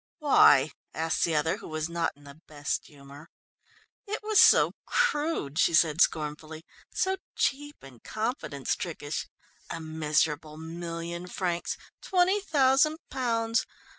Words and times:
"Why?" 0.17 0.71
asked 0.95 1.25
the 1.25 1.35
other, 1.35 1.57
who 1.57 1.67
was 1.67 1.87
not 1.87 2.13
in 2.17 2.23
the 2.23 2.41
best 2.47 2.87
humour. 2.87 3.29
"It 4.07 4.23
was 4.23 4.41
so 4.41 4.71
crude," 4.87 5.59
she 5.59 5.75
said 5.75 6.01
scornfully, 6.01 6.65
"so 6.91 7.17
cheap 7.35 7.75
and 7.83 8.01
confidence 8.03 8.75
trickish. 8.75 9.27
A 9.69 9.79
miserable 9.79 10.57
million 10.57 11.27
francs 11.27 11.77
twenty 12.01 12.39
thousand 12.41 12.97
pounds. 13.11 13.67